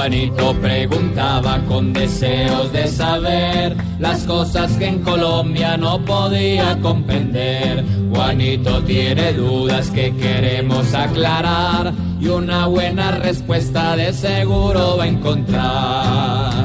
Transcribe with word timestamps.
Juanito 0.00 0.54
preguntaba 0.54 1.58
con 1.68 1.92
deseos 1.92 2.72
de 2.72 2.88
saber 2.88 3.76
las 3.98 4.24
cosas 4.24 4.72
que 4.78 4.86
en 4.86 5.00
Colombia 5.00 5.76
no 5.76 6.02
podía 6.02 6.80
comprender. 6.80 7.84
Juanito 8.10 8.82
tiene 8.84 9.34
dudas 9.34 9.90
que 9.90 10.16
queremos 10.16 10.94
aclarar 10.94 11.92
y 12.18 12.28
una 12.28 12.66
buena 12.66 13.10
respuesta 13.10 13.94
de 13.94 14.14
seguro 14.14 14.96
va 14.96 15.04
a 15.04 15.06
encontrar. 15.06 16.64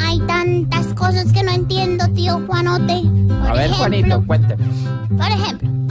Hay 0.00 0.18
tantas 0.26 0.86
cosas 0.94 1.32
que 1.32 1.44
no 1.44 1.52
entiendo, 1.52 2.04
tío 2.08 2.42
Juanote. 2.48 3.02
Por 3.28 3.48
A 3.48 3.52
ver, 3.52 3.66
ejemplo, 3.66 3.76
Juanito, 3.76 4.26
cuénteme. 4.26 4.64
Por 5.16 5.30
ejemplo, 5.30 5.87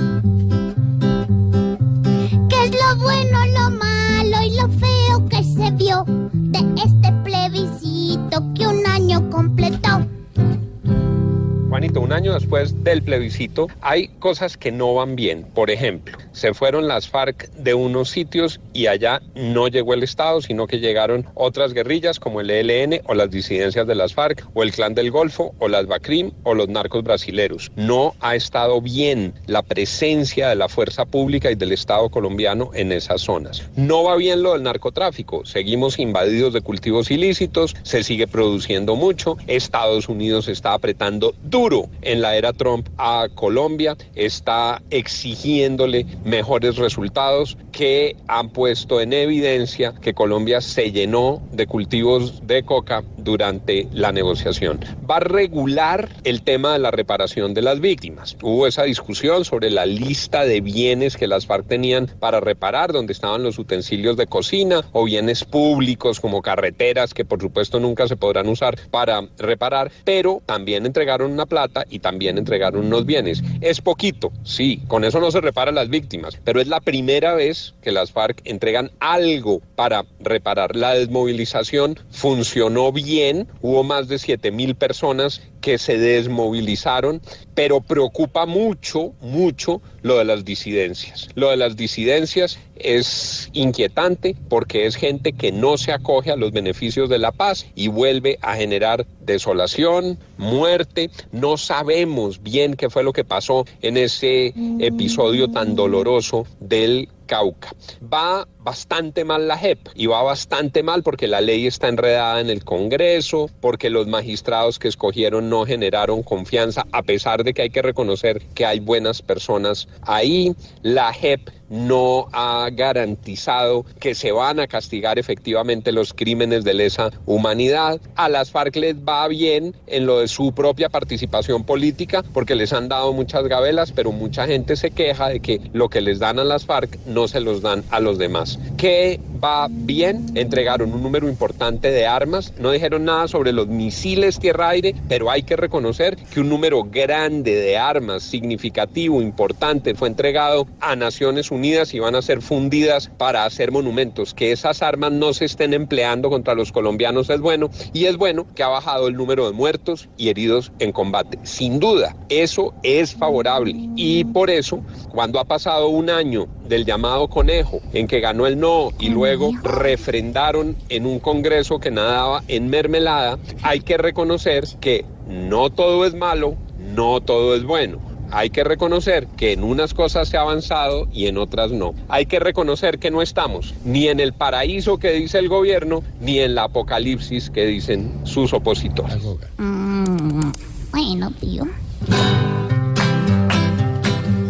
Un 11.77 12.11
año 12.11 12.33
después 12.33 12.83
del 12.83 13.03
plebiscito 13.03 13.67
hay 13.81 14.07
cosas 14.07 14.57
que 14.57 14.71
no 14.71 14.95
van 14.95 15.15
bien. 15.15 15.43
Por 15.43 15.69
ejemplo, 15.69 16.17
se 16.31 16.55
fueron 16.55 16.87
las 16.87 17.07
FARC 17.07 17.51
de 17.51 17.75
unos 17.75 18.09
sitios 18.09 18.59
y 18.73 18.87
allá 18.87 19.21
no 19.35 19.67
llegó 19.67 19.93
el 19.93 20.01
Estado, 20.01 20.41
sino 20.41 20.65
que 20.65 20.79
llegaron 20.79 21.27
otras 21.35 21.73
guerrillas 21.73 22.19
como 22.19 22.41
el 22.41 22.49
ELN 22.49 23.01
o 23.05 23.13
las 23.13 23.29
disidencias 23.29 23.85
de 23.85 23.93
las 23.93 24.15
FARC 24.15 24.43
o 24.55 24.63
el 24.63 24.71
Clan 24.71 24.95
del 24.95 25.11
Golfo 25.11 25.53
o 25.59 25.67
las 25.67 25.85
BACRIM 25.85 26.31
o 26.41 26.55
los 26.55 26.67
narcos 26.67 27.03
brasileros. 27.03 27.71
No 27.75 28.15
ha 28.21 28.35
estado 28.35 28.81
bien 28.81 29.35
la 29.45 29.61
presencia 29.61 30.49
de 30.49 30.55
la 30.55 30.69
fuerza 30.69 31.05
pública 31.05 31.51
y 31.51 31.55
del 31.55 31.73
Estado 31.73 32.09
colombiano 32.09 32.71
en 32.73 32.91
esas 32.91 33.21
zonas. 33.21 33.69
No 33.75 34.03
va 34.03 34.15
bien 34.15 34.41
lo 34.41 34.53
del 34.53 34.63
narcotráfico. 34.63 35.45
Seguimos 35.45 35.99
invadidos 35.99 36.53
de 36.53 36.61
cultivos 36.61 37.11
ilícitos, 37.11 37.75
se 37.83 38.03
sigue 38.03 38.25
produciendo 38.25 38.95
mucho. 38.95 39.37
Estados 39.45 40.09
Unidos 40.09 40.47
está 40.47 40.73
apretando 40.73 41.35
duro 41.43 41.66
en 42.01 42.21
la 42.21 42.37
era 42.37 42.53
Trump 42.53 42.87
a 42.97 43.27
Colombia, 43.35 43.97
está 44.15 44.81
exigiéndole 44.89 46.05
mejores 46.23 46.77
resultados 46.77 47.57
que 47.73 48.15
han 48.27 48.49
puesto 48.49 49.01
en 49.01 49.11
evidencia 49.11 49.93
que 50.01 50.13
Colombia 50.13 50.61
se 50.61 50.91
llenó 50.93 51.41
de 51.51 51.67
cultivos 51.67 52.39
de 52.47 52.63
coca 52.63 53.03
durante 53.27 53.89
la 53.91 54.13
negociación. 54.13 54.79
Va 55.09 55.17
a 55.17 55.19
regular 55.19 56.07
el 56.23 56.43
tema 56.43 56.71
de 56.71 56.79
la 56.79 56.91
reparación 56.91 57.53
de 57.53 57.61
las 57.61 57.81
víctimas. 57.81 58.37
Hubo 58.41 58.65
esa 58.67 58.83
discusión 58.83 59.43
sobre 59.43 59.69
la 59.69 59.85
lista 59.85 60.45
de 60.45 60.61
bienes 60.61 61.17
que 61.17 61.27
las 61.27 61.45
FARC 61.45 61.67
tenían 61.67 62.07
para 62.21 62.39
reparar, 62.39 62.93
donde 62.93 63.11
estaban 63.11 63.43
los 63.43 63.59
utensilios 63.59 64.15
de 64.15 64.27
cocina 64.27 64.81
o 64.93 65.03
bienes 65.03 65.43
públicos 65.43 66.21
como 66.21 66.41
carreteras 66.41 67.13
que 67.13 67.25
por 67.25 67.41
supuesto 67.41 67.81
nunca 67.81 68.07
se 68.07 68.15
podrán 68.15 68.47
usar 68.47 68.79
para 68.91 69.27
reparar, 69.37 69.91
pero 70.05 70.41
también 70.45 70.85
entregaron 70.85 71.33
una 71.33 71.45
plata 71.45 71.83
y 71.89 71.99
también 71.99 72.37
entregaron 72.37 72.85
unos 72.85 73.05
bienes. 73.05 73.43
Es 73.59 73.81
poquito, 73.81 74.31
sí, 74.43 74.81
con 74.87 75.03
eso 75.03 75.19
no 75.19 75.31
se 75.31 75.41
reparan 75.41 75.75
las 75.75 75.89
víctimas, 75.89 76.39
pero 76.45 76.61
es 76.61 76.67
la 76.67 76.79
primera 76.79 77.33
vez 77.33 77.75
que 77.81 77.91
las 77.91 78.13
FARC 78.13 78.39
entregan 78.45 78.91
algo 79.01 79.61
para 79.75 80.05
reparar. 80.21 80.77
La 80.77 80.93
desmovilización 80.93 81.99
funcionó 82.09 82.93
bien, 82.93 83.16
hubo 83.61 83.83
más 83.83 84.07
de 84.07 84.19
7 84.19 84.51
mil 84.51 84.75
personas 84.75 85.41
que 85.61 85.77
se 85.77 85.97
desmovilizaron, 85.97 87.21
pero 87.55 87.81
preocupa 87.81 88.45
mucho, 88.45 89.13
mucho 89.21 89.81
lo 90.01 90.17
de 90.17 90.25
las 90.25 90.45
disidencias. 90.45 91.29
Lo 91.35 91.49
de 91.49 91.57
las 91.57 91.75
disidencias 91.75 92.59
es 92.75 93.49
inquietante 93.53 94.35
porque 94.49 94.85
es 94.85 94.95
gente 94.95 95.33
que 95.33 95.51
no 95.51 95.77
se 95.77 95.91
acoge 95.91 96.31
a 96.31 96.35
los 96.35 96.51
beneficios 96.51 97.09
de 97.09 97.17
la 97.17 97.31
paz 97.31 97.65
y 97.75 97.87
vuelve 97.87 98.37
a 98.41 98.55
generar 98.55 99.05
desolación, 99.21 100.17
muerte. 100.37 101.09
No 101.31 101.57
sabemos 101.57 102.41
bien 102.43 102.75
qué 102.75 102.89
fue 102.89 103.03
lo 103.03 103.13
que 103.13 103.25
pasó 103.25 103.65
en 103.81 103.97
ese 103.97 104.53
episodio 104.79 105.49
tan 105.49 105.75
doloroso 105.75 106.45
del 106.59 107.09
Cauca. 107.27 107.73
Va 108.01 108.47
bastante 108.59 109.23
mal 109.23 109.47
la 109.47 109.57
JEP 109.57 109.89
y 109.95 110.07
va 110.07 110.23
bastante 110.23 110.81
mal 110.83 111.03
porque 111.03 111.27
la 111.27 111.41
ley 111.41 111.67
está 111.67 111.87
enredada 111.87 112.41
en 112.41 112.49
el 112.49 112.63
Congreso, 112.63 113.49
porque 113.61 113.89
los 113.89 114.07
magistrados 114.07 114.79
que 114.79 114.87
escogieron 114.87 115.49
no 115.49 115.65
generaron 115.65 116.23
confianza, 116.23 116.85
a 116.91 117.03
pesar 117.03 117.43
de 117.43 117.53
que 117.53 117.61
hay 117.61 117.69
que 117.69 117.81
reconocer 117.81 118.41
que 118.55 118.65
hay 118.65 118.79
buenas 118.79 119.21
personas 119.21 119.87
ahí. 120.01 120.55
La 120.81 121.13
JEP 121.13 121.49
no 121.69 122.27
ha 122.31 122.69
garantizado 122.71 123.85
que 123.99 124.15
se 124.15 124.31
van 124.31 124.59
a 124.59 124.67
castigar 124.67 125.19
efectivamente 125.19 125.91
los 125.91 126.13
crímenes 126.13 126.63
de 126.63 126.73
lesa 126.73 127.11
humanidad. 127.25 127.99
A 128.15 128.29
las 128.29 128.51
FARC 128.51 128.75
les 128.75 128.95
va 128.95 129.27
bien 129.27 129.75
en 129.87 130.05
lo 130.05 130.19
de 130.19 130.27
su 130.27 130.53
propia 130.53 130.89
participación 130.89 131.63
política 131.63 132.23
porque 132.33 132.55
les 132.55 132.73
han 132.73 132.89
dado 132.89 133.13
muchas 133.13 133.47
gabelas, 133.47 133.91
pero 133.91 134.11
mucha 134.11 134.47
gente 134.47 134.75
se 134.75 134.91
queja 134.91 135.29
de 135.29 135.39
que 135.39 135.61
lo 135.73 135.89
que 135.89 136.01
les 136.01 136.19
dan 136.19 136.39
a 136.39 136.43
las 136.43 136.65
FARC 136.65 136.97
no 137.05 137.27
se 137.27 137.39
los 137.39 137.61
dan 137.61 137.83
a 137.89 137.99
los 137.99 138.17
demás. 138.17 138.59
¿Qué 138.77 139.19
va 139.43 139.67
bien? 139.69 140.25
Entregaron 140.35 140.93
un 140.93 141.03
número 141.03 141.27
importante 141.27 141.91
de 141.91 142.05
armas, 142.05 142.53
no 142.59 142.71
dijeron 142.71 143.05
nada 143.05 143.27
sobre 143.27 143.53
los 143.53 143.67
misiles 143.67 144.39
tierra-aire, 144.39 144.95
pero 145.07 145.29
hay 145.29 145.43
que 145.43 145.55
reconocer 145.55 146.17
que 146.33 146.39
un 146.39 146.49
número 146.49 146.83
grande 146.83 147.55
de 147.55 147.77
armas 147.77 148.23
significativo, 148.23 149.21
importante, 149.21 149.95
fue 149.95 150.07
entregado 150.07 150.67
a 150.79 150.95
Naciones 150.95 151.51
Unidas 151.51 151.93
y 151.93 151.99
van 151.99 152.15
a 152.15 152.21
ser 152.21 152.41
fundidas 152.41 153.09
para 153.17 153.45
hacer 153.45 153.71
monumentos. 153.71 154.33
Que 154.33 154.51
esas 154.51 154.81
armas 154.81 155.11
no 155.11 155.33
se 155.33 155.45
estén 155.45 155.73
empleando 155.73 156.29
contra 156.29 156.55
los 156.55 156.71
colombianos 156.71 157.29
es 157.29 157.39
bueno 157.39 157.69
y 157.93 158.05
es 158.05 158.17
bueno 158.17 158.45
que 158.55 158.63
ha 158.63 158.67
bajado 158.67 159.07
el 159.07 159.15
número 159.15 159.45
de 159.45 159.53
muertos 159.53 160.09
y 160.17 160.29
heridos 160.29 160.71
en 160.79 160.91
combate. 160.91 161.39
Sin 161.43 161.79
duda, 161.79 162.15
eso 162.29 162.73
es 162.83 163.13
favorable 163.13 163.73
y 163.95 164.23
por 164.25 164.49
eso, 164.49 164.81
cuando 165.09 165.39
ha 165.39 165.45
pasado 165.45 165.89
un 165.89 166.09
año 166.09 166.47
del 166.67 166.85
llamado 166.85 167.27
conejo 167.27 167.79
en 167.93 168.07
que 168.07 168.19
ganó 168.19 168.47
el 168.47 168.59
no 168.59 168.89
y 168.99 169.09
luego 169.27 169.51
refrendaron 169.61 170.77
en 170.87 171.05
un 171.05 171.19
Congreso 171.19 171.79
que 171.79 171.91
nadaba 171.91 172.43
en 172.47 172.69
mermelada, 172.69 173.37
hay 173.61 173.81
que 173.81 173.97
reconocer 173.97 174.65
que 174.79 175.03
no 175.27 175.69
todo 175.69 176.05
es 176.05 176.13
malo, 176.13 176.55
no 176.95 177.19
todo 177.19 177.55
es 177.55 177.63
bueno. 177.63 177.99
Hay 178.29 178.49
que 178.49 178.63
reconocer 178.63 179.27
que 179.37 179.53
en 179.53 179.63
unas 179.63 179.93
cosas 179.93 180.27
se 180.27 180.37
ha 180.37 180.41
avanzado 180.41 181.07
y 181.13 181.27
en 181.27 181.37
otras 181.37 181.71
no. 181.71 181.93
Hay 182.09 182.25
que 182.25 182.39
reconocer 182.39 182.99
que 182.99 183.09
no 183.09 183.21
estamos 183.21 183.73
ni 183.85 184.07
en 184.07 184.19
el 184.19 184.33
paraíso 184.33 184.97
que 184.97 185.11
dice 185.11 185.39
el 185.39 185.47
gobierno, 185.47 186.03
ni 186.19 186.39
en 186.39 186.55
la 186.55 186.63
apocalipsis 186.63 187.49
que 187.49 187.65
dicen 187.65 188.21
sus 188.23 188.53
opositores. 188.53 189.17
Mm, 189.57 190.51
bueno, 190.91 191.31
tío. 191.39 191.65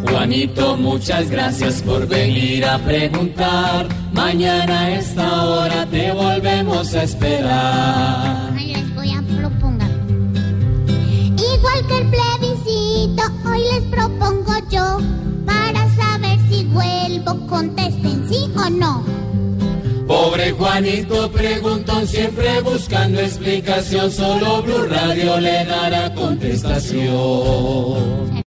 Juanito, 0.10 0.78
muchas 0.78 1.30
gracias 1.30 1.84
por 1.84 2.08
venir 2.08 2.66
a 2.66 2.80
preguntar. 2.80 3.88
Mañana 4.18 4.82
a 4.82 4.92
esta 4.96 5.46
hora 5.46 5.86
te 5.86 6.12
volvemos 6.12 6.94
a 6.96 7.04
esperar. 7.04 8.52
Ay, 8.58 8.74
les 8.74 8.96
voy 8.96 9.12
a 9.12 9.22
proponer. 9.22 9.92
Igual 11.54 11.86
que 11.88 11.98
el 12.00 12.10
plebiscito, 12.10 13.24
hoy 13.46 13.62
les 13.72 13.84
propongo 13.84 14.54
yo. 14.72 14.98
Para 15.46 15.88
saber 15.96 16.40
si 16.50 16.64
vuelvo, 16.66 17.46
contesten 17.46 18.28
sí 18.28 18.52
o 18.58 18.70
no. 18.72 19.06
Pobre 20.08 20.52
Juanito 20.52 21.32
preguntón, 21.32 22.08
siempre 22.08 22.60
buscando 22.62 23.20
explicación. 23.20 24.12
Solo 24.12 24.64
Blue 24.64 24.88
Radio 24.90 25.40
le 25.40 25.64
dará 25.64 26.12
contestación. 26.16 28.38